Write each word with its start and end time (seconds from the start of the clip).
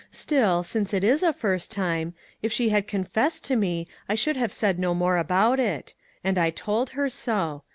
Still, 0.09 0.63
since 0.63 0.95
it 0.95 1.03
is 1.03 1.21
a 1.21 1.31
first 1.31 1.69
time, 1.69 2.15
if 2.41 2.51
she 2.51 2.69
had 2.69 2.87
confessed 2.87 3.43
to 3.43 3.55
me, 3.55 3.87
I 4.09 4.15
should 4.15 4.35
have 4.35 4.51
said 4.51 4.79
no 4.79 4.95
more 4.95 5.17
about 5.19 5.59
it; 5.59 5.93
and 6.23 6.39
I 6.39 6.49
told 6.49 6.89
her 6.97 7.07
so. 7.07 7.61